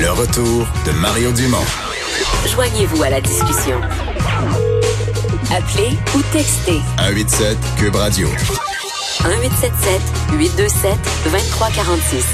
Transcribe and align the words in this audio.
Le 0.00 0.10
retour 0.12 0.66
de 0.86 0.92
Mario 0.92 1.30
Dumont. 1.30 1.58
Joignez-vous 2.46 3.02
à 3.02 3.10
la 3.10 3.20
discussion. 3.20 3.78
Appelez 5.54 5.90
ou 6.16 6.22
textez 6.32 6.80
187 6.96 7.58
Cube 7.76 7.96
Radio. 7.96 8.26
1877 8.28 10.00
827 10.38 10.92
2346. 11.24 12.26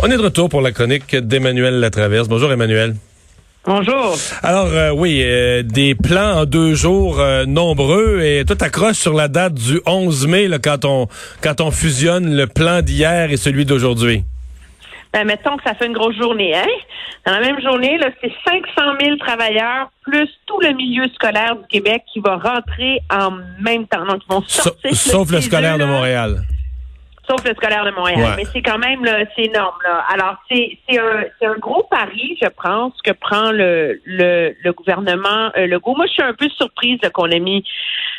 On 0.00 0.10
est 0.10 0.18
de 0.18 0.22
retour 0.22 0.50
pour 0.50 0.60
la 0.60 0.70
chronique 0.70 1.16
d'Emmanuel 1.16 1.80
Latraverse. 1.80 2.28
Bonjour 2.28 2.52
Emmanuel. 2.52 2.94
Bonjour. 3.64 4.14
Alors 4.42 4.66
euh, 4.66 4.90
oui, 4.90 5.22
euh, 5.24 5.62
des 5.62 5.94
plans 5.94 6.40
en 6.40 6.44
deux 6.44 6.74
jours 6.74 7.20
euh, 7.20 7.46
nombreux 7.46 8.20
et 8.20 8.44
tout 8.44 8.58
accroche 8.60 8.98
sur 8.98 9.14
la 9.14 9.28
date 9.28 9.54
du 9.54 9.80
11 9.86 10.26
mai 10.26 10.46
là, 10.46 10.58
quand 10.58 10.84
on 10.84 11.08
quand 11.40 11.62
on 11.62 11.70
fusionne 11.70 12.36
le 12.36 12.46
plan 12.46 12.82
d'hier 12.82 13.30
et 13.32 13.38
celui 13.38 13.64
d'aujourd'hui. 13.64 14.24
Ben, 15.16 15.24
mettons 15.24 15.56
que 15.56 15.62
ça 15.62 15.72
fait 15.72 15.86
une 15.86 15.94
grosse 15.94 16.14
journée, 16.16 16.54
hein? 16.54 16.68
Dans 17.24 17.32
la 17.32 17.40
même 17.40 17.58
journée, 17.62 17.96
là, 17.96 18.10
c'est 18.20 18.30
500 18.44 18.98
000 19.00 19.16
travailleurs 19.16 19.88
plus 20.02 20.28
tout 20.44 20.60
le 20.60 20.74
milieu 20.74 21.08
scolaire 21.14 21.56
du 21.56 21.66
Québec 21.68 22.02
qui 22.12 22.20
va 22.20 22.36
rentrer 22.36 23.00
en 23.10 23.30
même 23.58 23.86
temps. 23.86 24.04
Donc, 24.04 24.20
ils 24.28 24.34
vont 24.34 24.42
sortir. 24.42 24.94
sauf 24.94 25.30
le 25.30 25.40
scolaire 25.40 25.78
de 25.78 25.86
Montréal. 25.86 26.42
Sauf 27.26 27.42
le 27.46 27.54
scolaire 27.54 27.86
de 27.86 27.92
Montréal. 27.92 28.34
Mais 28.36 28.44
c'est 28.52 28.60
quand 28.60 28.76
même, 28.76 29.06
là, 29.06 29.20
c'est 29.34 29.44
énorme, 29.44 29.78
là. 29.84 30.04
Alors, 30.12 30.36
c'est, 30.50 30.76
c'est 30.86 30.98
un, 30.98 31.24
c'est 31.40 31.46
un 31.46 31.56
gros 31.56 31.84
pari, 31.84 32.36
je 32.42 32.48
pense, 32.48 32.92
que 33.02 33.12
prend 33.12 33.52
le, 33.52 33.98
le, 34.04 34.54
le 34.62 34.72
gouvernement 34.74 35.50
euh, 35.56 35.66
Legault. 35.66 35.96
Moi, 35.96 36.04
je 36.08 36.12
suis 36.12 36.22
un 36.22 36.34
peu 36.34 36.50
surprise 36.50 36.98
qu'on 37.14 37.30
ait 37.30 37.40
mis 37.40 37.64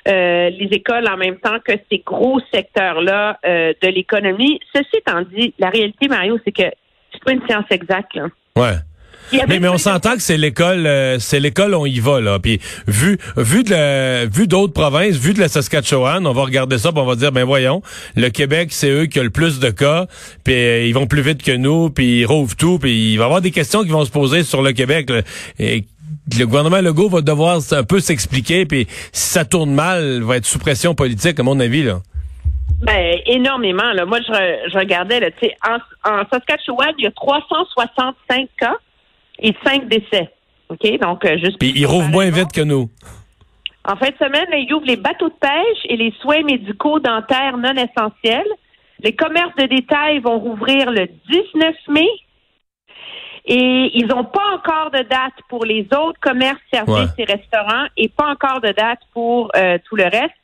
euh, 0.07 0.49
les 0.49 0.69
écoles 0.71 1.07
en 1.07 1.17
même 1.17 1.37
temps 1.37 1.59
que 1.63 1.73
ces 1.91 1.99
gros 1.99 2.39
secteurs-là 2.51 3.37
euh, 3.45 3.73
de 3.83 3.87
l'économie. 3.87 4.59
Ceci 4.73 4.97
étant 4.97 5.21
dit, 5.21 5.53
la 5.59 5.69
réalité, 5.69 6.07
Mario, 6.07 6.39
c'est 6.43 6.51
que 6.51 6.71
pas 7.27 7.33
une 7.33 7.45
science 7.45 7.65
exacte, 7.69 8.15
là. 8.15 8.27
Ouais. 8.55 8.77
Mais, 9.33 9.59
mais 9.59 9.67
on 9.67 9.77
s'entend 9.77 10.13
que 10.13 10.21
c'est 10.21 10.37
l'école, 10.37 10.87
euh, 10.87 11.19
c'est 11.19 11.41
l'école 11.41 11.75
on 11.75 11.85
y 11.85 11.99
va 11.99 12.21
là. 12.21 12.39
Puis 12.39 12.61
vu 12.87 13.17
vu 13.35 13.63
de 13.65 14.25
vu 14.27 14.47
d'autres 14.47 14.71
provinces, 14.71 15.17
vu 15.17 15.33
de 15.33 15.41
la 15.41 15.49
Saskatchewan, 15.49 16.25
on 16.25 16.31
va 16.31 16.43
regarder 16.43 16.77
ça, 16.77 16.93
puis 16.93 17.01
on 17.01 17.05
va 17.05 17.17
dire 17.17 17.33
ben 17.33 17.43
voyons, 17.43 17.81
le 18.15 18.29
Québec 18.29 18.69
c'est 18.71 18.89
eux 18.89 19.05
qui 19.07 19.19
ont 19.19 19.23
le 19.23 19.29
plus 19.29 19.59
de 19.59 19.69
cas, 19.69 20.07
puis 20.45 20.53
euh, 20.53 20.85
ils 20.85 20.93
vont 20.93 21.07
plus 21.07 21.21
vite 21.21 21.43
que 21.43 21.51
nous, 21.51 21.89
puis 21.89 22.21
ils 22.21 22.25
rouvrent 22.25 22.55
tout, 22.55 22.79
puis 22.79 23.11
il 23.11 23.17
va 23.17 23.23
y 23.23 23.25
avoir 23.25 23.41
des 23.41 23.51
questions 23.51 23.83
qui 23.83 23.89
vont 23.89 24.05
se 24.05 24.11
poser 24.11 24.43
sur 24.43 24.61
le 24.61 24.71
Québec. 24.71 25.11
et 25.59 25.85
le 26.39 26.45
gouvernement 26.45 26.79
Legault 26.79 27.09
va 27.09 27.19
devoir 27.19 27.59
un 27.71 27.83
peu 27.83 27.99
s'expliquer, 27.99 28.65
puis 28.65 28.87
si 29.11 29.29
ça 29.29 29.43
tourne 29.43 29.73
mal, 29.73 30.21
va 30.21 30.37
être 30.37 30.45
sous 30.45 30.59
pression 30.59 30.95
politique 30.95 31.37
à 31.37 31.43
mon 31.43 31.59
avis 31.59 31.83
là. 31.83 31.99
Ben, 32.81 33.19
énormément. 33.25 33.91
Là. 33.93 34.05
Moi, 34.05 34.19
je, 34.21 34.69
je 34.71 34.77
regardais, 34.77 35.19
là, 35.19 35.29
en, 35.67 36.09
en 36.09 36.23
Saskatchewan, 36.31 36.93
il 36.97 37.05
y 37.05 37.07
a 37.07 37.11
365 37.11 38.49
cas 38.57 38.75
et 39.39 39.53
cinq 39.65 39.87
décès. 39.87 40.29
OK? 40.69 40.99
Donc, 40.99 41.25
euh, 41.25 41.37
juste. 41.37 41.57
Puis 41.59 41.73
ils 41.75 41.85
rouvrent 41.85 42.09
moins 42.09 42.29
vite 42.29 42.51
que 42.53 42.61
nous. 42.61 42.89
En 43.85 43.95
fin 43.95 44.09
de 44.09 44.17
semaine, 44.17 44.47
ils 44.53 44.71
ouvrent 44.73 44.85
les 44.85 44.97
bateaux 44.97 45.29
de 45.29 45.35
pêche 45.39 45.85
et 45.85 45.95
les 45.95 46.13
soins 46.21 46.43
médicaux 46.43 46.99
dentaires 46.99 47.57
non 47.57 47.73
essentiels. 47.73 48.47
Les 48.99 49.15
commerces 49.15 49.55
de 49.55 49.65
détail 49.65 50.19
vont 50.19 50.39
rouvrir 50.39 50.91
le 50.91 51.07
19 51.29 51.75
mai. 51.89 52.07
Et 53.45 53.91
ils 53.97 54.07
n'ont 54.07 54.25
pas 54.25 54.55
encore 54.55 54.91
de 54.91 55.03
date 55.03 55.35
pour 55.47 55.63
les 55.63 55.87
autres 55.93 56.19
commerces, 56.19 56.59
services 56.71 57.13
et 57.17 57.23
restaurants 57.23 57.85
et 57.95 58.09
pas 58.09 58.29
encore 58.29 58.59
de 58.59 58.73
date 58.73 58.99
pour 59.13 59.49
euh, 59.55 59.77
tout 59.87 59.95
le 59.95 60.03
reste. 60.03 60.35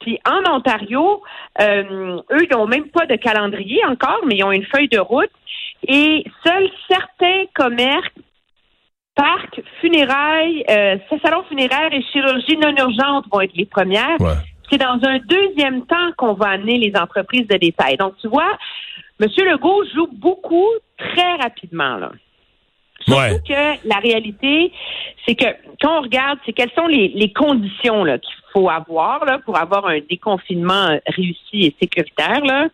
Puis 0.00 0.18
en 0.26 0.54
Ontario, 0.54 1.22
euh, 1.60 2.20
eux, 2.32 2.44
ils 2.44 2.56
n'ont 2.56 2.66
même 2.66 2.88
pas 2.88 3.06
de 3.06 3.16
calendrier 3.16 3.84
encore, 3.86 4.20
mais 4.26 4.36
ils 4.36 4.44
ont 4.44 4.52
une 4.52 4.64
feuille 4.64 4.88
de 4.88 4.98
route. 4.98 5.30
Et 5.86 6.24
seuls 6.44 6.70
certains 6.88 7.44
commerces 7.54 8.08
parcs, 9.14 9.60
funérailles, 9.80 10.64
euh, 10.70 10.96
salons 11.22 11.44
funéraires 11.44 11.92
et 11.92 12.02
chirurgie 12.12 12.56
non 12.56 12.74
urgente 12.76 13.26
vont 13.30 13.40
être 13.40 13.54
les 13.54 13.66
premières. 13.66 14.16
C'est 14.70 14.78
dans 14.78 14.98
un 15.02 15.18
deuxième 15.18 15.84
temps 15.86 16.12
qu'on 16.16 16.34
va 16.34 16.50
amener 16.50 16.78
les 16.78 16.92
entreprises 16.96 17.46
de 17.48 17.56
détail. 17.56 17.96
Donc, 17.96 18.14
tu 18.20 18.28
vois, 18.28 18.56
M. 19.20 19.28
Legault 19.38 19.84
joue 19.94 20.08
beaucoup 20.12 20.68
très 20.96 21.34
rapidement. 21.36 21.96
Là. 21.96 22.12
Surtout 23.00 23.42
que 23.48 23.88
la 23.88 23.96
réalité, 23.96 24.72
c'est 25.26 25.34
que 25.34 25.46
quand 25.80 25.98
on 25.98 26.02
regarde, 26.02 26.38
c'est 26.44 26.52
quelles 26.52 26.72
sont 26.72 26.86
les, 26.86 27.08
les 27.08 27.32
conditions 27.32 28.04
qu'il 28.04 28.34
faut 28.52 28.68
avoir 28.68 29.24
là, 29.24 29.38
pour 29.44 29.58
avoir 29.58 29.86
un 29.86 30.00
déconfinement 30.00 30.98
réussi 31.06 31.66
et 31.66 31.76
sécuritaire. 31.80 32.44
Là 32.44 32.68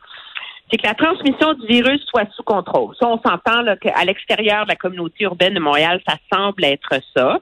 c'est 0.71 0.79
que 0.79 0.87
la 0.87 0.95
transmission 0.95 1.55
du 1.55 1.67
virus 1.67 2.05
soit 2.07 2.29
sous 2.35 2.43
contrôle. 2.43 2.95
Ça, 2.99 3.07
on 3.07 3.21
s'entend 3.21 3.63
qu'à 3.81 4.05
l'extérieur 4.05 4.65
de 4.65 4.71
la 4.71 4.77
communauté 4.77 5.25
urbaine 5.25 5.55
de 5.55 5.61
Montréal, 5.61 6.01
ça 6.07 6.17
semble 6.33 6.65
être 6.65 7.01
ça. 7.17 7.41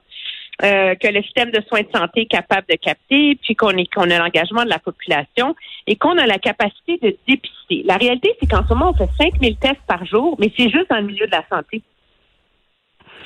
Euh, 0.63 0.95
que 0.95 1.09
le 1.09 1.21
système 1.23 1.51
de 1.51 1.61
soins 1.67 1.81
de 1.81 1.89
santé 1.93 2.21
est 2.21 2.27
capable 2.27 2.65
de 2.69 2.77
capter, 2.77 3.37
puis 3.43 3.57
qu'on 3.57 3.73
qu'on 3.93 4.09
a 4.09 4.19
l'engagement 4.19 4.63
de 4.63 4.69
la 4.69 4.79
population 4.79 5.53
et 5.85 5.97
qu'on 5.97 6.17
a 6.17 6.25
la 6.25 6.37
capacité 6.37 6.97
de 7.01 7.13
dépister. 7.27 7.83
La 7.83 7.97
réalité, 7.97 8.33
c'est 8.39 8.49
qu'en 8.49 8.63
ce 8.65 8.73
moment, 8.73 8.91
on 8.91 8.93
fait 8.93 9.09
5000 9.19 9.57
tests 9.57 9.81
par 9.85 10.05
jour, 10.05 10.37
mais 10.39 10.49
c'est 10.55 10.69
juste 10.69 10.89
dans 10.89 10.95
le 10.95 11.07
milieu 11.07 11.25
de 11.25 11.31
la 11.31 11.43
santé. 11.49 11.81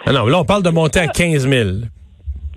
Ah 0.06 0.12
non, 0.14 0.26
là, 0.28 0.40
on 0.40 0.46
parle 0.46 0.64
de 0.64 0.70
monter 0.70 1.00
à 1.00 1.08
15 1.08 1.48
000. 1.48 1.70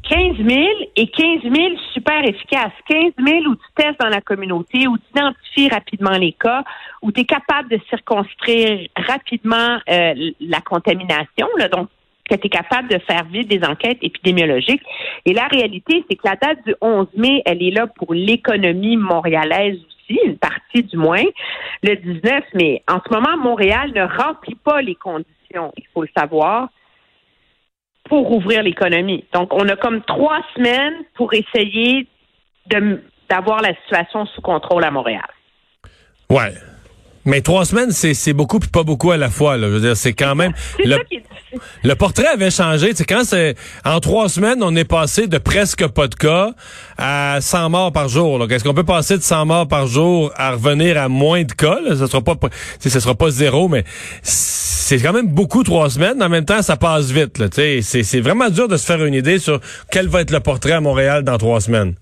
15 0.08 0.36
000 0.36 0.60
et 0.96 1.06
15 1.06 1.42
000 1.42 1.54
super 1.94 2.24
efficaces. 2.24 2.72
15 2.88 3.12
000 3.24 3.38
où 3.46 3.54
tu 3.54 3.66
testes 3.76 4.00
dans 4.00 4.08
la 4.08 4.20
communauté, 4.20 4.86
où 4.88 4.96
tu 4.98 5.04
identifies 5.14 5.68
rapidement 5.68 6.18
les 6.18 6.32
cas, 6.32 6.64
où 7.02 7.12
tu 7.12 7.20
es 7.20 7.24
capable 7.24 7.68
de 7.68 7.78
circonscrire 7.88 8.88
rapidement 8.96 9.78
euh, 9.88 10.14
la 10.40 10.60
contamination, 10.60 11.46
là, 11.56 11.68
donc 11.68 11.88
que 12.28 12.36
tu 12.36 12.46
es 12.46 12.50
capable 12.50 12.88
de 12.88 12.98
faire 12.98 13.24
vite 13.24 13.48
des 13.48 13.64
enquêtes 13.66 13.98
épidémiologiques. 14.02 14.82
Et 15.24 15.32
la 15.32 15.46
réalité, 15.46 16.04
c'est 16.08 16.16
que 16.16 16.26
la 16.26 16.36
date 16.36 16.64
du 16.66 16.74
11 16.80 17.08
mai, 17.16 17.42
elle 17.44 17.62
est 17.62 17.70
là 17.70 17.86
pour 17.86 18.14
l'économie 18.14 18.96
montréalaise 18.96 19.78
aussi, 19.78 20.18
une 20.24 20.36
partie 20.36 20.82
du 20.82 20.96
moins, 20.96 21.24
le 21.82 21.96
19 21.96 22.44
mai. 22.54 22.82
En 22.88 23.00
ce 23.06 23.12
moment, 23.12 23.36
Montréal 23.36 23.92
ne 23.94 24.02
remplit 24.02 24.56
pas 24.56 24.82
les 24.82 24.94
conditions, 24.94 25.72
il 25.76 25.84
faut 25.92 26.02
le 26.02 26.08
savoir 26.16 26.68
pour 28.12 28.30
ouvrir 28.30 28.62
l'économie. 28.62 29.24
Donc, 29.32 29.54
on 29.54 29.66
a 29.70 29.76
comme 29.76 30.02
trois 30.02 30.40
semaines 30.54 30.96
pour 31.14 31.32
essayer 31.32 32.06
d'avoir 33.30 33.62
la 33.62 33.74
situation 33.84 34.26
sous 34.26 34.42
contrôle 34.42 34.84
à 34.84 34.90
Montréal. 34.90 35.30
Ouais. 36.28 36.52
Mais 37.24 37.40
trois 37.40 37.64
semaines, 37.64 37.92
c'est 37.92 38.32
beaucoup 38.32 38.58
puis 38.58 38.68
pas 38.68 38.82
beaucoup 38.82 39.12
à 39.12 39.16
la 39.16 39.30
fois. 39.30 39.56
Là. 39.56 39.68
Je 39.68 39.74
veux 39.74 39.80
dire, 39.80 39.96
c'est 39.96 40.12
quand 40.12 40.34
même. 40.34 40.52
Le, 40.84 40.98
le, 41.84 41.94
portrait 41.94 42.26
avait 42.26 42.50
changé. 42.50 42.92
C'est 42.94 43.04
quand 43.04 43.24
c'est 43.24 43.54
en 43.84 44.00
trois 44.00 44.28
semaines, 44.28 44.62
on 44.62 44.74
est 44.74 44.84
passé 44.84 45.26
de 45.26 45.38
presque 45.38 45.86
pas 45.88 46.08
de 46.08 46.14
cas 46.14 46.50
à 46.96 47.38
100 47.40 47.70
morts 47.70 47.92
par 47.92 48.08
jour. 48.08 48.50
Est-ce 48.50 48.64
qu'on 48.64 48.74
peut 48.74 48.84
passer 48.84 49.16
de 49.18 49.22
100 49.22 49.46
morts 49.46 49.68
par 49.68 49.86
jour 49.86 50.32
à 50.36 50.52
revenir 50.52 50.98
à 50.98 51.08
moins 51.08 51.44
de 51.44 51.52
cas 51.52 51.78
Ce 51.90 52.06
sera 52.06 52.22
pas, 52.22 52.34
ce 52.80 52.88
sera 52.88 53.14
pas 53.14 53.30
zéro, 53.30 53.68
mais 53.68 53.84
c'est 54.22 54.98
quand 54.98 55.12
même 55.12 55.28
beaucoup 55.28 55.62
trois 55.62 55.90
semaines. 55.90 56.22
En 56.22 56.28
même 56.28 56.44
temps, 56.44 56.62
ça 56.62 56.76
passe 56.76 57.10
vite. 57.10 57.42
C'est 57.82 58.20
vraiment 58.20 58.48
dur 58.48 58.66
de 58.66 58.76
se 58.76 58.86
faire 58.86 59.04
une 59.04 59.14
idée 59.14 59.38
sur 59.38 59.60
quel 59.90 60.08
va 60.08 60.22
être 60.22 60.30
le 60.30 60.40
portrait 60.40 60.72
à 60.72 60.80
Montréal 60.80 61.22
dans 61.22 61.38
trois 61.38 61.60
semaines. 61.60 61.94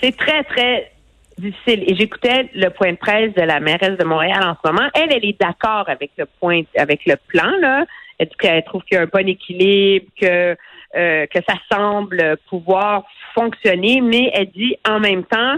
C'est 0.00 0.16
très 0.16 0.42
très 0.44 0.93
difficile. 1.38 1.84
Et 1.86 1.96
j'écoutais 1.96 2.48
le 2.54 2.68
point 2.70 2.92
de 2.92 2.96
presse 2.96 3.34
de 3.34 3.42
la 3.42 3.60
mairesse 3.60 3.98
de 3.98 4.04
Montréal 4.04 4.42
en 4.42 4.56
ce 4.62 4.70
moment. 4.70 4.88
Elle, 4.94 5.12
elle 5.12 5.24
est 5.24 5.40
d'accord 5.40 5.88
avec 5.88 6.10
le 6.16 6.26
point, 6.40 6.62
avec 6.76 7.04
le 7.06 7.16
plan, 7.28 7.50
là. 7.60 7.84
Elle, 8.18 8.28
elle 8.42 8.64
trouve 8.64 8.82
qu'il 8.84 8.96
y 8.96 8.98
a 8.98 9.02
un 9.02 9.08
bon 9.12 9.28
équilibre, 9.28 10.06
que, 10.20 10.56
euh, 10.96 11.26
que 11.26 11.38
ça 11.48 11.54
semble 11.70 12.36
pouvoir 12.48 13.04
fonctionner, 13.34 14.00
mais 14.00 14.30
elle 14.34 14.50
dit 14.50 14.76
en 14.88 15.00
même 15.00 15.24
temps, 15.24 15.56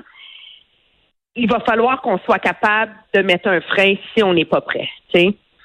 il 1.34 1.50
va 1.50 1.60
falloir 1.60 2.00
qu'on 2.00 2.18
soit 2.20 2.38
capable 2.38 2.92
de 3.14 3.20
mettre 3.20 3.48
un 3.48 3.60
frein 3.60 3.94
si 4.14 4.22
on 4.22 4.32
n'est 4.32 4.46
pas 4.46 4.62
prêt. 4.62 4.88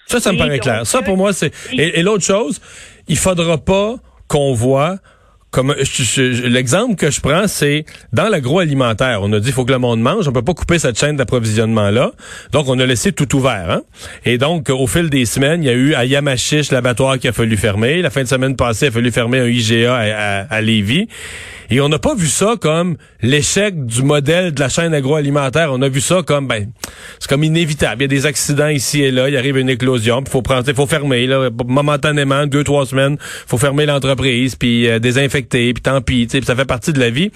Ça, 0.05 0.19
ça 0.19 0.33
me 0.33 0.37
paraît 0.37 0.59
clair. 0.59 0.85
Ça, 0.85 1.01
pour 1.01 1.15
moi, 1.15 1.31
c'est. 1.31 1.53
et 1.73 2.01
l'autre 2.01 2.25
chose, 2.25 2.59
il 3.07 3.17
faudra 3.17 3.57
pas 3.57 3.95
qu'on 4.27 4.53
voit 4.53 4.97
comme 5.51 5.75
l'exemple 5.77 6.95
que 6.95 7.11
je 7.11 7.19
prends, 7.19 7.47
c'est 7.47 7.85
dans 8.13 8.29
l'agroalimentaire. 8.29 9.19
On 9.21 9.31
a 9.33 9.39
dit 9.39 9.49
il 9.49 9.53
faut 9.53 9.65
que 9.65 9.71
le 9.71 9.79
monde 9.79 10.01
mange, 10.01 10.27
on 10.27 10.31
peut 10.31 10.41
pas 10.41 10.53
couper 10.53 10.79
cette 10.79 10.97
chaîne 10.97 11.17
d'approvisionnement 11.17 11.89
là. 11.89 12.11
Donc 12.53 12.69
on 12.69 12.79
a 12.79 12.85
laissé 12.85 13.11
tout 13.11 13.35
ouvert. 13.35 13.69
Hein? 13.69 13.81
Et 14.25 14.37
donc 14.37 14.69
au 14.69 14.87
fil 14.87 15.09
des 15.09 15.25
semaines, 15.25 15.61
il 15.61 15.67
y 15.67 15.69
a 15.69 15.73
eu 15.73 15.93
à 15.93 16.05
Yamachiche 16.05 16.71
l'abattoir 16.71 17.19
qui 17.19 17.27
a 17.27 17.33
fallu 17.33 17.57
fermer. 17.57 18.01
La 18.01 18.09
fin 18.09 18.23
de 18.23 18.27
semaine 18.27 18.55
passée, 18.55 18.85
il 18.85 18.89
a 18.89 18.91
fallu 18.91 19.11
fermer 19.11 19.39
un 19.39 19.47
IGA 19.47 19.93
à, 19.93 19.99
à, 19.99 20.39
à 20.43 20.61
Lévis. 20.61 21.07
Et 21.73 21.79
on 21.79 21.87
n'a 21.87 21.99
pas 21.99 22.15
vu 22.15 22.27
ça 22.27 22.55
comme 22.59 22.97
l'échec 23.21 23.85
du 23.85 24.03
modèle 24.03 24.53
de 24.53 24.59
la 24.59 24.67
chaîne 24.67 24.93
agroalimentaire. 24.93 25.71
On 25.71 25.81
a 25.81 25.87
vu 25.87 26.01
ça 26.01 26.21
comme 26.21 26.45
ben 26.45 26.69
c'est 27.17 27.29
comme 27.29 27.45
inévitable. 27.45 28.01
Il 28.01 28.01
y 28.01 28.05
a 28.05 28.07
des 28.09 28.25
accidents 28.25 28.67
ici 28.67 29.01
et 29.01 29.09
là, 29.09 29.29
il 29.29 29.37
arrive 29.37 29.57
une 29.57 29.69
éclosion, 29.69 30.21
il 30.21 30.29
faut 30.29 30.43
faut 30.75 30.85
fermer 30.85 31.27
là, 31.27 31.49
momentanément 31.65 32.45
deux 32.45 32.65
trois 32.65 32.85
semaines, 32.85 33.17
faut 33.47 33.57
fermer 33.57 33.85
l'entreprise, 33.85 34.55
puis 34.55 34.89
euh, 34.89 34.99
désinfecter 34.99 35.73
puis 35.73 35.81
tant 35.81 36.01
pis, 36.01 36.27
ça 36.45 36.55
fait 36.57 36.65
partie 36.65 36.91
de 36.91 36.99
la 36.99 37.09
vie. 37.09 37.31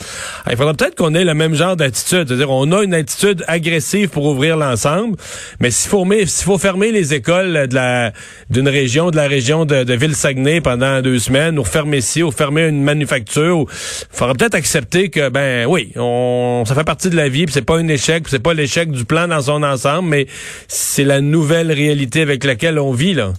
Il 0.49 0.57
faudra 0.57 0.73
peut-être 0.73 0.95
qu'on 0.95 1.15
ait 1.15 1.23
le 1.23 1.33
même 1.33 1.55
genre 1.55 1.77
d'attitude, 1.77 2.27
c'est-à-dire 2.27 2.51
on 2.51 2.69
a 2.73 2.83
une 2.83 2.93
attitude 2.93 3.45
agressive 3.47 4.09
pour 4.09 4.25
ouvrir 4.25 4.57
l'ensemble, 4.57 5.15
mais 5.61 5.71
s'il 5.71 5.89
faut, 5.89 6.05
faut 6.43 6.57
fermer 6.57 6.91
les 6.91 7.13
écoles 7.13 7.69
de 7.69 7.75
la 7.75 8.11
d'une 8.49 8.67
région, 8.67 9.11
de 9.11 9.15
la 9.15 9.27
région 9.27 9.63
de, 9.63 9.85
de 9.85 9.93
Ville-Saguenay 9.93 10.59
pendant 10.59 11.01
deux 11.01 11.19
semaines, 11.19 11.57
ou 11.57 11.63
fermer 11.63 11.99
ici, 11.99 12.21
ou 12.21 12.31
fermer 12.31 12.67
une 12.67 12.83
manufacture, 12.83 13.65
il 13.69 14.17
faudra 14.27 14.33
peut-être 14.37 14.55
accepter 14.55 15.09
que, 15.09 15.29
ben 15.29 15.65
oui, 15.67 15.91
on, 15.95 16.63
ça 16.65 16.75
fait 16.75 16.83
partie 16.83 17.09
de 17.09 17.15
la 17.15 17.29
vie, 17.29 17.45
puis 17.45 17.53
c'est 17.53 17.65
pas 17.65 17.77
un 17.77 17.87
échec, 17.87 18.27
c'est 18.27 18.41
pas 18.41 18.53
l'échec 18.53 18.89
du 18.91 19.05
plan 19.05 19.27
dans 19.27 19.41
son 19.41 19.61
ensemble, 19.63 20.09
mais 20.09 20.25
c'est 20.67 21.03
la 21.03 21.21
nouvelle 21.21 21.71
réalité 21.71 22.21
avec 22.21 22.43
laquelle 22.43 22.79
on 22.79 22.91
vit, 22.91 23.13
là. 23.13 23.33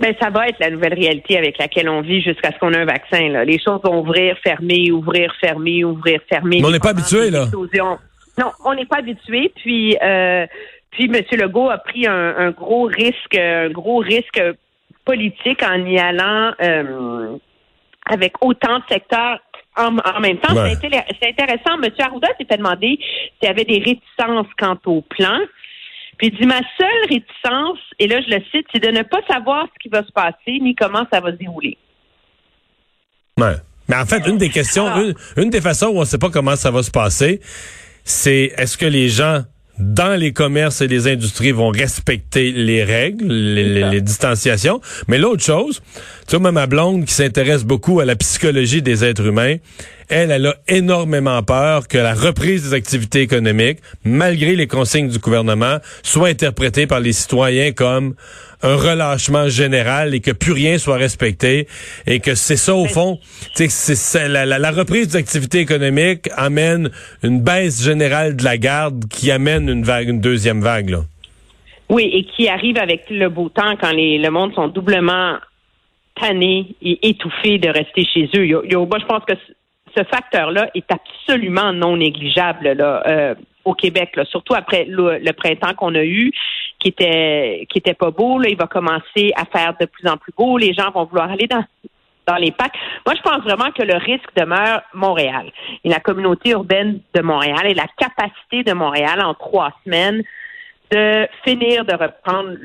Ben, 0.00 0.14
ça 0.20 0.28
va 0.28 0.48
être 0.48 0.58
la 0.60 0.70
nouvelle 0.70 0.92
réalité 0.92 1.38
avec 1.38 1.58
laquelle 1.58 1.88
on 1.88 2.02
vit 2.02 2.20
jusqu'à 2.20 2.52
ce 2.52 2.58
qu'on 2.58 2.72
ait 2.72 2.78
un 2.78 2.84
vaccin. 2.84 3.28
Là. 3.30 3.46
Les 3.46 3.58
choses 3.58 3.80
vont 3.82 4.00
ouvrir, 4.00 4.36
fermer, 4.44 4.90
ouvrir, 4.92 5.32
fermer, 5.40 5.84
ouvrir, 5.84 6.20
fermer. 6.28 6.60
Mais 6.60 6.66
on 6.66 6.70
n'est 6.70 6.78
pas 6.78 6.90
habitué, 6.90 7.30
là. 7.30 7.46
Non, 8.38 8.52
on 8.66 8.74
n'est 8.74 8.84
pas 8.84 8.98
habitué. 8.98 9.50
Puis, 9.56 9.96
euh, 10.02 10.46
puis 10.90 11.04
M. 11.04 11.22
Legault 11.40 11.70
a 11.70 11.78
pris 11.78 12.06
un, 12.06 12.50
gros 12.50 12.84
risque, 12.84 13.36
un 13.36 13.70
gros 13.70 13.98
risque 13.98 14.42
politique 15.06 15.62
en 15.62 15.86
y 15.86 15.98
allant 15.98 16.52
euh, 16.60 17.36
avec 18.04 18.34
autant 18.42 18.78
de 18.78 18.84
secteurs 18.90 19.40
en, 19.76 20.20
même 20.20 20.38
temps. 20.38 20.54
C'est 20.80 21.28
intéressant. 21.28 21.80
M. 21.82 21.90
Arruda 21.98 22.28
s'est 22.38 22.46
fait 22.48 22.56
demander 22.56 22.98
s'il 22.98 23.46
y 23.46 23.46
avait 23.46 23.64
des 23.64 23.78
réticences 23.78 24.48
quant 24.58 24.78
au 24.86 25.02
plan. 25.02 25.38
Puis 26.18 26.28
il 26.28 26.38
dit 26.38 26.46
ma 26.46 26.60
seule 26.78 27.08
réticence, 27.08 27.78
et 27.98 28.06
là 28.06 28.20
je 28.22 28.34
le 28.34 28.42
cite, 28.50 28.66
c'est 28.72 28.82
de 28.82 28.90
ne 28.90 29.02
pas 29.02 29.20
savoir 29.28 29.66
ce 29.74 29.78
qui 29.82 29.88
va 29.88 30.02
se 30.02 30.12
passer 30.12 30.58
ni 30.60 30.74
comment 30.74 31.06
ça 31.12 31.20
va 31.20 31.30
se 31.30 31.36
dérouler. 31.36 31.76
Ouais. 33.38 33.56
Mais 33.88 33.96
en 33.96 34.06
fait, 34.06 34.26
une 34.26 34.38
des 34.38 34.48
questions, 34.48 34.86
ah. 34.88 35.02
une, 35.36 35.50
des 35.50 35.60
façons 35.60 35.88
où 35.88 35.98
on 35.98 36.00
ne 36.00 36.06
sait 36.06 36.18
pas 36.18 36.30
comment 36.30 36.56
ça 36.56 36.70
va 36.70 36.82
se 36.82 36.90
passer, 36.90 37.40
c'est 38.02 38.52
est-ce 38.56 38.76
que 38.76 38.86
les 38.86 39.08
gens 39.08 39.42
dans 39.78 40.18
les 40.18 40.32
commerces 40.32 40.80
et 40.80 40.88
les 40.88 41.06
industries 41.06 41.52
vont 41.52 41.68
respecter 41.68 42.52
les 42.52 42.82
règles, 42.84 43.26
les, 43.26 44.00
distanciations. 44.00 44.80
Mais 45.08 45.18
l'autre 45.18 45.42
chose, 45.42 45.82
tu 46.26 46.36
vois, 46.36 46.52
ma 46.52 46.66
blonde 46.66 47.04
qui 47.04 47.14
s'intéresse 47.14 47.64
beaucoup 47.64 48.00
à 48.00 48.04
la 48.04 48.16
psychologie 48.16 48.82
des 48.82 49.04
êtres 49.04 49.26
humains, 49.26 49.56
elle, 50.08 50.30
elle 50.30 50.46
a 50.46 50.54
énormément 50.68 51.42
peur 51.42 51.88
que 51.88 51.98
la 51.98 52.14
reprise 52.14 52.62
des 52.62 52.74
activités 52.74 53.20
économiques, 53.22 53.80
malgré 54.04 54.54
les 54.54 54.66
consignes 54.66 55.08
du 55.08 55.18
gouvernement, 55.18 55.78
soit 56.02 56.28
interprétée 56.28 56.86
par 56.86 57.00
les 57.00 57.12
citoyens 57.12 57.72
comme 57.72 58.14
un 58.66 58.76
relâchement 58.76 59.48
général 59.48 60.14
et 60.14 60.20
que 60.20 60.32
plus 60.32 60.52
rien 60.52 60.78
soit 60.78 60.96
respecté 60.96 61.66
et 62.06 62.20
que 62.20 62.34
c'est 62.34 62.56
ça 62.56 62.74
au 62.74 62.86
fond, 62.86 63.18
c'est 63.54 64.28
la, 64.28 64.44
la, 64.44 64.70
reprise 64.70 65.08
des 65.08 65.16
activités 65.16 65.60
économiques 65.60 66.28
amène 66.36 66.90
une 67.22 67.40
baisse 67.40 67.84
générale 67.84 68.36
de 68.36 68.44
la 68.44 68.58
garde 68.58 69.04
qui 69.08 69.30
amène 69.30 69.68
une 69.68 69.84
vague, 69.84 70.08
une 70.08 70.20
deuxième 70.20 70.60
vague. 70.60 70.90
Là. 70.90 70.98
Oui, 71.88 72.10
et 72.12 72.24
qui 72.24 72.48
arrive 72.48 72.78
avec 72.78 73.08
le 73.10 73.28
beau 73.28 73.48
temps 73.48 73.76
quand 73.80 73.92
les, 73.92 74.18
le 74.18 74.30
monde 74.30 74.52
sont 74.54 74.68
doublement 74.68 75.36
tannés 76.20 76.74
et 76.82 77.08
étouffés 77.08 77.58
de 77.58 77.68
rester 77.68 78.04
chez 78.04 78.28
eux. 78.36 78.46
moi, 78.86 78.98
je 78.98 79.06
pense 79.06 79.24
que 79.24 79.34
ce 79.96 80.02
facteur-là 80.04 80.70
est 80.74 80.90
absolument 80.90 81.72
non 81.72 81.96
négligeable 81.96 82.72
là, 82.72 83.02
euh, 83.06 83.34
au 83.64 83.74
Québec, 83.74 84.10
là, 84.16 84.24
surtout 84.24 84.54
après 84.54 84.86
le, 84.88 85.32
printemps 85.32 85.74
qu'on 85.74 85.94
a 85.94 86.04
eu, 86.04 86.32
qui 86.78 86.88
était 86.88 87.66
qui 87.70 87.78
était 87.78 87.94
pas 87.94 88.10
beau. 88.10 88.38
Là, 88.38 88.48
il 88.48 88.56
va 88.56 88.66
commencer 88.66 89.32
à 89.36 89.44
faire 89.44 89.74
de 89.80 89.86
plus 89.86 90.08
en 90.08 90.16
plus 90.16 90.32
beau. 90.36 90.58
Les 90.58 90.72
gens 90.72 90.90
vont 90.90 91.04
vouloir 91.04 91.30
aller 91.30 91.46
dans 91.46 91.64
dans 92.26 92.36
les 92.36 92.50
packs. 92.50 92.76
Moi, 93.06 93.14
je 93.16 93.22
pense 93.22 93.42
vraiment 93.44 93.70
que 93.70 93.82
le 93.82 93.96
risque 93.96 94.34
demeure 94.36 94.82
Montréal 94.94 95.50
et 95.84 95.88
la 95.88 96.00
communauté 96.00 96.50
urbaine 96.50 97.00
de 97.14 97.22
Montréal 97.22 97.66
et 97.66 97.74
la 97.74 97.86
capacité 97.96 98.64
de 98.64 98.72
Montréal 98.72 99.22
en 99.22 99.34
trois 99.34 99.72
semaines 99.84 100.22
de 100.90 101.28
finir 101.44 101.84
de 101.84 101.92
reprendre 101.92 102.56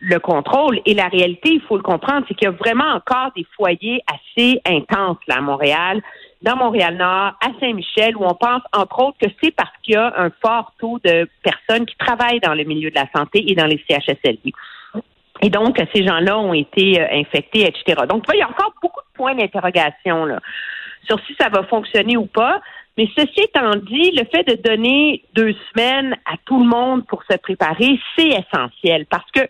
le 0.00 0.18
contrôle. 0.18 0.80
Et 0.86 0.94
la 0.94 1.08
réalité, 1.08 1.50
il 1.52 1.60
faut 1.60 1.76
le 1.76 1.82
comprendre, 1.82 2.24
c'est 2.28 2.34
qu'il 2.34 2.46
y 2.46 2.48
a 2.48 2.52
vraiment 2.52 2.92
encore 2.94 3.32
des 3.36 3.46
foyers 3.54 4.02
assez 4.06 4.60
intenses 4.66 5.18
là 5.26 5.36
à 5.36 5.40
Montréal 5.40 6.02
dans 6.46 6.56
Montréal-Nord, 6.56 7.34
à 7.40 7.48
Saint-Michel, 7.60 8.16
où 8.16 8.24
on 8.24 8.34
pense, 8.34 8.62
entre 8.72 9.00
autres, 9.00 9.18
que 9.20 9.28
c'est 9.42 9.50
parce 9.50 9.72
qu'il 9.82 9.94
y 9.94 9.96
a 9.96 10.14
un 10.16 10.30
fort 10.40 10.72
taux 10.78 11.00
de 11.04 11.28
personnes 11.42 11.84
qui 11.84 11.96
travaillent 11.96 12.40
dans 12.40 12.54
le 12.54 12.62
milieu 12.62 12.88
de 12.88 12.94
la 12.94 13.06
santé 13.14 13.50
et 13.50 13.54
dans 13.56 13.66
les 13.66 13.82
CHSLD. 13.88 14.52
Et 15.42 15.50
donc, 15.50 15.76
ces 15.92 16.06
gens-là 16.06 16.38
ont 16.38 16.54
été 16.54 17.00
euh, 17.00 17.06
infectés, 17.12 17.66
etc. 17.66 18.02
Donc, 18.08 18.24
il 18.32 18.38
y 18.38 18.42
a 18.42 18.48
encore 18.48 18.72
beaucoup 18.80 19.00
de 19.00 19.16
points 19.16 19.34
d'interrogation 19.34 20.38
sur 21.06 21.18
si 21.26 21.34
ça 21.38 21.48
va 21.48 21.64
fonctionner 21.64 22.16
ou 22.16 22.26
pas. 22.26 22.60
Mais 22.96 23.08
ceci 23.14 23.40
étant 23.40 23.74
dit, 23.74 24.12
le 24.12 24.24
fait 24.24 24.44
de 24.44 24.54
donner 24.62 25.22
deux 25.34 25.54
semaines 25.70 26.16
à 26.24 26.36
tout 26.46 26.58
le 26.58 26.66
monde 26.66 27.06
pour 27.06 27.22
se 27.28 27.36
préparer, 27.36 28.00
c'est 28.16 28.28
essentiel 28.28 29.04
parce 29.06 29.30
que 29.32 29.40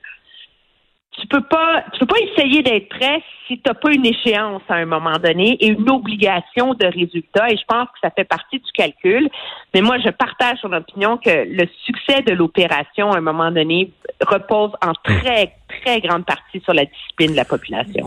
tu 1.21 1.27
peux 1.29 1.43
pas 1.43 1.85
tu 1.93 2.01
peux 2.01 2.07
pas 2.07 2.21
essayer 2.21 2.63
d'être 2.63 2.89
prêt 2.89 3.23
si 3.47 3.59
tu 3.59 3.63
n'as 3.67 3.75
pas 3.75 3.93
une 3.93 4.07
échéance 4.07 4.63
à 4.69 4.75
un 4.75 4.87
moment 4.87 5.19
donné 5.19 5.57
et 5.61 5.69
une 5.69 5.89
obligation 5.91 6.75
de 6.75 6.87
résultat. 6.87 7.51
Et 7.51 7.57
je 7.57 7.65
pense 7.67 7.87
que 7.89 7.99
ça 8.03 8.11
fait 8.11 8.25
partie 8.25 8.59
du 8.59 8.73
calcul. 8.73 9.29
Mais 9.75 9.81
moi, 9.81 9.99
je 9.99 10.11
partage 10.11 10.59
son 10.61 10.73
opinion 10.73 11.17
que 11.17 11.31
le 11.31 11.67
succès 11.85 12.23
de 12.23 12.33
l'opération, 12.33 13.13
à 13.13 13.19
un 13.19 13.21
moment 13.21 13.51
donné, 13.51 13.91
repose 14.27 14.73
en 14.83 14.93
très, 15.05 15.55
très 15.69 16.01
grande 16.01 16.25
partie 16.25 16.61
sur 16.65 16.73
la 16.73 16.85
discipline 16.85 17.33
de 17.33 17.37
la 17.37 17.45
population. 17.45 18.07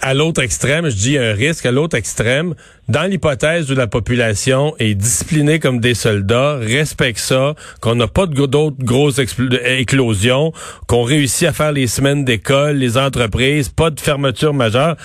À 0.00 0.14
l'autre 0.14 0.42
extrême, 0.42 0.88
je 0.88 0.96
dis 0.96 1.18
un 1.18 1.32
risque, 1.32 1.66
à 1.66 1.72
l'autre 1.72 1.96
extrême, 1.96 2.54
dans 2.88 3.04
l'hypothèse 3.04 3.70
où 3.70 3.74
la 3.74 3.86
population 3.86 4.74
est 4.78 4.94
disciplinée 4.94 5.58
comme 5.58 5.80
des 5.80 5.94
soldats, 5.94 6.56
respecte 6.56 7.18
ça, 7.18 7.54
qu'on 7.80 7.94
n'a 7.94 8.08
pas 8.08 8.26
d'autres 8.26 8.82
grosses 8.82 9.18
éclosions, 9.18 10.52
qu'on 10.86 11.02
réussit 11.02 11.48
à 11.48 11.52
faire 11.52 11.72
les 11.72 11.86
semaines 11.86 12.24
d'école, 12.24 12.76
les 12.76 12.96
entreprises, 12.96 13.68
pas 13.68 13.90
de 13.90 14.00
fermeture 14.00 14.54
majeure, 14.54 14.96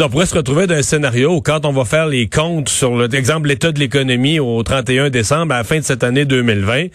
on 0.00 0.08
pourrait 0.08 0.26
se 0.26 0.34
retrouver 0.34 0.66
dans 0.66 0.74
un 0.74 0.82
scénario 0.82 1.34
où 1.34 1.40
quand 1.42 1.66
on 1.66 1.72
va 1.72 1.84
faire 1.84 2.06
les 2.06 2.26
comptes 2.26 2.70
sur 2.70 2.96
l'exemple 2.96 3.48
l'état 3.48 3.72
de 3.72 3.78
l'économie 3.78 4.40
au 4.40 4.62
31 4.62 5.10
décembre 5.10 5.54
à 5.54 5.58
la 5.58 5.64
fin 5.64 5.78
de 5.78 5.84
cette 5.84 6.02
année 6.02 6.24
2020, 6.24 6.86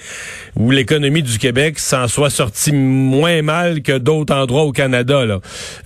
où 0.55 0.71
l'économie 0.71 1.21
du 1.21 1.37
Québec 1.37 1.77
s'en 1.77 2.07
soit 2.07 2.31
sortie 2.31 2.71
moins 2.73 3.41
mal 3.43 3.81
que 3.83 3.97
d'autres 3.97 4.33
endroits 4.33 4.63
au 4.63 4.71
Canada. 4.71 5.23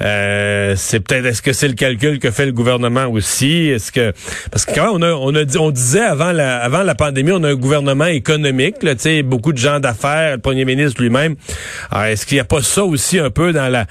Euh, 0.02 0.74
c'est 0.78 1.02
peut-être 1.02 1.26
est-ce 1.26 1.42
que 1.42 1.52
c'est 1.54 1.68
le 1.68 1.74
calcul 1.74 2.20
que 2.20 2.32
fait 2.32 2.46
le 2.46 2.54
gouvernement 2.54 3.08
aussi? 3.08 3.68
Est-ce 3.68 3.92
que 3.92 4.14
parce 4.50 4.66
que 4.66 4.74
quand 4.74 4.92
on 4.94 5.02
a 5.02 5.12
on 5.12 5.36
a 5.36 5.44
dit 5.44 5.58
on 5.58 5.72
disait 5.72 6.00
avant 6.00 6.32
la 6.32 6.60
avant 6.60 6.84
la 6.84 6.96
pandémie 6.96 7.32
on 7.34 7.44
a 7.44 7.50
un 7.50 7.56
gouvernement 7.56 8.06
économique 8.06 8.84
là, 8.84 8.94
beaucoup 9.24 9.52
de 9.52 9.58
gens 9.58 9.80
d'affaires, 9.80 10.36
le 10.36 10.42
premier 10.42 10.66
ministre 10.66 11.02
lui-même. 11.02 11.36
Est-ce 11.94 12.26
qu'il 12.26 12.38
n'y 12.38 12.42
a 12.42 12.46
pas 12.46 12.62
ça 12.62 12.84
aussi 12.84 13.20
un 13.20 13.30
peu 13.30 13.52
dans 13.52 13.70
la 13.70 13.86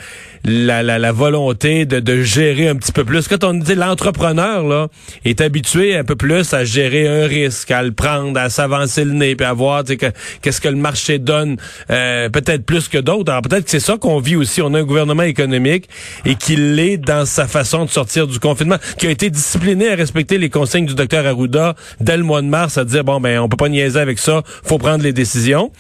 la, 0.45 0.83
la, 0.83 1.13
volonté 1.13 1.85
de, 1.85 2.01
de 2.01 2.23
gérer 2.23 2.69
un 2.69 2.77
petit 2.77 2.93
peu 2.93 3.05
plus. 3.05 3.29
Quand 3.29 3.45
on 3.45 3.55
dit 3.55 3.75
l'entrepreneur 3.75 4.67
là 4.67 4.89
est 5.25 5.41
habitué 5.41 5.97
un 5.97 6.05
peu 6.05 6.17
plus 6.17 6.55
à 6.55 6.65
gérer 6.65 7.07
un 7.09 7.27
risque, 7.27 7.71
à 7.71 7.83
le 7.83 7.93
prendre, 7.93 8.39
à 8.39 8.49
s'avancer 8.49 9.05
le 9.05 9.13
nez, 9.13 9.37
puis 9.37 9.47
à 9.47 9.53
voir 9.53 9.85
qu'est-ce 9.85 10.61
que 10.61 10.69
le 10.69 10.77
marché 10.77 11.19
donne, 11.19 11.57
euh, 11.91 12.29
peut-être 12.29 12.65
plus 12.65 12.89
que 12.89 12.99
d'autres. 12.99 13.31
Alors 13.31 13.43
peut-être 13.43 13.65
que 13.65 13.71
c'est 13.71 13.81
ça 13.81 13.97
qu'on 13.97 14.19
vit 14.19 14.37
aussi. 14.37 14.63
On 14.63 14.73
a 14.75 14.81
un 14.81 14.85
gouvernement 14.85 15.23
économique 15.25 15.89
et 16.25 16.35
qu'il 16.35 16.75
l'est 16.75 16.97
dans 16.97 17.27
sa 17.27 17.47
façon 17.47 17.85
de 17.85 17.91
sortir 17.91 18.27
du 18.27 18.39
confinement, 18.39 18.77
qui 18.99 19.07
a 19.07 19.11
été 19.11 19.31
discipliné 19.31 19.91
à 19.91 19.95
respecter 19.95 20.39
les 20.39 20.49
consignes 20.49 20.87
du 20.87 20.95
docteur 20.95 21.27
Arruda 21.27 21.75
dès 22.01 22.17
le 22.17 22.23
mois 22.23 22.43
de 22.43 22.47
mars, 22.47 22.79
à 22.79 22.85
dire 22.85 23.05
bon 23.05 23.21
ben 23.21 23.39
on 23.41 23.49
peut 23.49 23.57
pas 23.57 23.69
niaiser 23.69 24.01
avec 24.01 24.19
ça, 24.19 24.43
faut 24.63 24.79
prendre 24.79 25.03
les 25.03 25.13
décisions. 25.13 25.71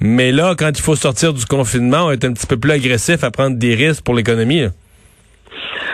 Mais 0.00 0.32
là, 0.32 0.54
quand 0.56 0.70
il 0.70 0.82
faut 0.82 0.96
sortir 0.96 1.32
du 1.32 1.44
confinement, 1.44 2.06
on 2.06 2.10
est 2.10 2.24
un 2.24 2.32
petit 2.32 2.46
peu 2.46 2.56
plus 2.56 2.72
agressif 2.72 3.22
à 3.22 3.30
prendre 3.30 3.56
des 3.56 3.74
risques 3.74 4.02
pour 4.08 4.14
l'économie. 4.14 4.62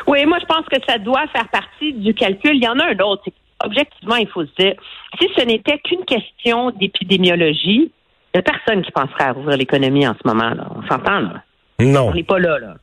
Oui, 0.07 0.25
moi, 0.25 0.39
je 0.41 0.47
pense 0.47 0.65
que 0.67 0.77
ça 0.89 0.99
doit 0.99 1.27
faire 1.33 1.49
partie 1.49 1.95
du 1.95 2.15
calcul. 2.15 2.55
Il 2.55 2.63
y 2.63 2.69
en 2.69 2.79
a 2.79 2.85
un 2.93 2.99
autre. 3.01 3.25
Objectivement, 3.65 4.15
il 4.15 4.29
faut 4.29 4.45
se 4.45 4.55
dire, 4.57 4.75
si 5.21 5.29
ce 5.37 5.45
n'était 5.45 5.79
qu'une 5.79 6.05
question 6.05 6.71
d'épidémiologie, 6.71 7.91
il 7.91 8.37
n'y 8.37 8.39
a 8.39 8.43
personne 8.43 8.83
qui 8.83 8.93
penserait 8.93 9.25
à 9.25 9.33
rouvrir 9.33 9.57
l'économie 9.57 10.07
en 10.07 10.15
ce 10.15 10.29
moment. 10.29 10.51
Là. 10.51 10.69
On 10.77 10.87
s'entend, 10.87 11.19
là? 11.19 11.43
Non. 11.81 12.11
On 12.11 12.15
n'est 12.15 12.23
pas 12.23 12.39
là, 12.39 12.61
là. 12.61 12.77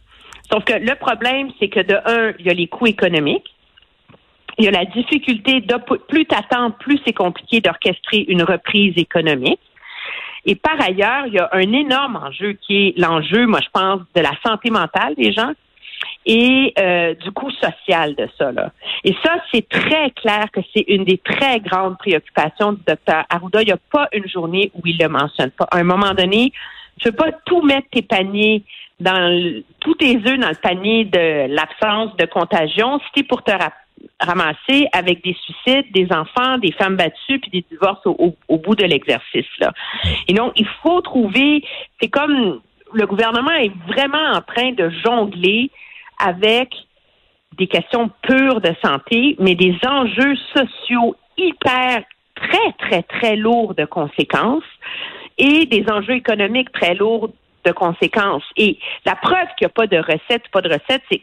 Sauf 0.51 0.65
que 0.65 0.73
le 0.73 0.95
problème, 0.95 1.49
c'est 1.61 1.69
que 1.69 1.79
de 1.79 1.95
un, 1.95 2.33
il 2.37 2.45
y 2.45 2.49
a 2.49 2.53
les 2.53 2.67
coûts 2.67 2.87
économiques. 2.87 3.55
Il 4.57 4.65
y 4.65 4.67
a 4.67 4.71
la 4.71 4.83
difficulté 4.83 5.61
de 5.61 5.75
plus 6.09 6.25
t'attends, 6.25 6.71
plus 6.71 6.99
c'est 7.05 7.13
compliqué 7.13 7.61
d'orchestrer 7.61 8.25
une 8.27 8.43
reprise 8.43 8.95
économique. 8.97 9.61
Et 10.45 10.55
par 10.55 10.81
ailleurs, 10.81 11.27
il 11.27 11.33
y 11.33 11.39
a 11.39 11.49
un 11.51 11.71
énorme 11.71 12.15
enjeu 12.15 12.53
qui 12.53 12.87
est 12.87 12.99
l'enjeu, 12.99 13.45
moi 13.45 13.59
je 13.61 13.69
pense, 13.71 14.01
de 14.15 14.21
la 14.21 14.31
santé 14.43 14.69
mentale 14.69 15.15
des 15.15 15.31
gens 15.31 15.53
et 16.25 16.73
euh, 16.79 17.13
du 17.15 17.31
coût 17.31 17.51
social 17.51 18.15
de 18.15 18.27
ça. 18.37 18.51
Là. 18.51 18.71
Et 19.03 19.15
ça, 19.23 19.35
c'est 19.51 19.67
très 19.67 20.11
clair 20.11 20.45
que 20.51 20.61
c'est 20.73 20.85
une 20.87 21.03
des 21.03 21.17
très 21.17 21.59
grandes 21.59 21.97
préoccupations 21.97 22.73
du 22.73 22.81
docteur 22.85 23.25
Arruda. 23.29 23.61
Il 23.61 23.65
n'y 23.65 23.71
a 23.71 23.79
pas 23.91 24.07
une 24.13 24.27
journée 24.27 24.71
où 24.75 24.81
il 24.85 24.97
le 24.99 25.07
mentionne 25.09 25.51
pas. 25.51 25.67
À 25.71 25.77
un 25.77 25.83
moment 25.83 26.13
donné, 26.13 26.51
tu 26.99 27.11
peux 27.11 27.15
pas 27.15 27.31
tout 27.45 27.61
mettre 27.61 27.87
tes 27.91 28.03
paniers 28.03 28.63
dans 28.99 29.53
tous 29.79 29.95
tes 29.95 30.17
œufs 30.17 30.39
dans 30.39 30.49
le 30.49 30.61
panier 30.61 31.05
de 31.05 31.47
l'absence 31.47 32.15
de 32.17 32.25
contagion. 32.25 32.99
Si 33.15 33.23
pour 33.23 33.43
te 33.43 33.51
ramassés 34.19 34.87
avec 34.93 35.23
des 35.23 35.35
suicides, 35.43 35.91
des 35.91 36.07
enfants, 36.11 36.57
des 36.57 36.71
femmes 36.71 36.95
battues, 36.95 37.39
puis 37.39 37.51
des 37.51 37.65
divorces 37.69 38.05
au, 38.05 38.35
bout 38.57 38.75
de 38.75 38.85
l'exercice. 38.85 39.47
Là. 39.59 39.71
Et 40.27 40.33
donc, 40.33 40.53
il 40.55 40.67
faut 40.81 41.01
trouver, 41.01 41.63
c'est 41.99 42.09
comme 42.09 42.61
le 42.93 43.05
gouvernement 43.05 43.51
est 43.51 43.71
vraiment 43.87 44.33
en 44.33 44.41
train 44.41 44.71
de 44.71 44.89
jongler 45.03 45.71
avec 46.19 46.73
des 47.57 47.67
questions 47.67 48.09
pures 48.21 48.61
de 48.61 48.73
santé, 48.83 49.35
mais 49.39 49.55
des 49.55 49.75
enjeux 49.87 50.35
sociaux 50.55 51.15
hyper, 51.37 52.03
très, 52.35 52.71
très, 52.79 53.03
très 53.03 53.35
lourds 53.35 53.75
de 53.75 53.85
conséquences 53.85 54.63
et 55.37 55.65
des 55.65 55.85
enjeux 55.89 56.15
économiques 56.15 56.71
très 56.71 56.95
lourds 56.95 57.29
de 57.65 57.71
conséquences. 57.71 58.43
Et 58.57 58.79
la 59.05 59.15
preuve 59.15 59.47
qu'il 59.57 59.65
n'y 59.65 59.67
a 59.67 59.69
pas 59.69 59.87
de 59.87 59.97
recette, 59.97 60.47
pas 60.51 60.61
de 60.61 60.69
recette, 60.69 61.03
c'est 61.11 61.21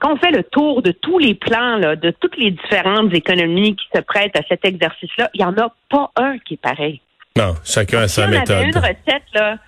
quand 0.00 0.12
on 0.14 0.16
fait 0.16 0.30
le 0.30 0.42
tour 0.44 0.82
de 0.82 0.90
tous 0.92 1.18
les 1.18 1.34
plans, 1.34 1.76
là, 1.76 1.96
de 1.96 2.10
toutes 2.10 2.36
les 2.36 2.50
différentes 2.50 3.12
économies 3.14 3.76
qui 3.76 3.84
se 3.94 4.00
prêtent 4.00 4.36
à 4.36 4.42
cet 4.48 4.64
exercice-là, 4.64 5.30
il 5.34 5.38
n'y 5.38 5.44
en 5.44 5.56
a 5.58 5.72
pas 5.90 6.10
un 6.16 6.38
qui 6.38 6.54
est 6.54 6.60
pareil. 6.62 7.00
Non, 7.36 7.54
chacun 7.64 8.00
a 8.00 8.08
sa 8.08 8.24
si 8.24 8.30
méthode. 8.30 8.50
On 8.56 8.58
avait 8.60 8.68
une 8.70 8.76
recette, 8.78 9.22
là, 9.34 9.58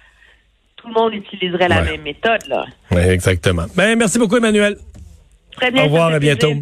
tout 0.77 0.89
le 0.89 0.95
monde 0.95 1.15
utiliserait 1.15 1.69
la 1.69 1.83
Ouais. 1.83 1.91
même 1.93 2.03
méthode. 2.03 2.47
Là. 2.49 2.65
Oui, 2.91 3.01
exactement. 3.03 3.65
Ben, 3.77 3.97
merci 3.99 4.19
beaucoup, 4.19 4.37
Emmanuel. 4.37 4.77
Très 5.57 5.71
bien, 5.71 5.83
Au 5.83 5.87
revoir, 5.87 6.13
à 6.13 6.19
bientôt. 6.19 6.53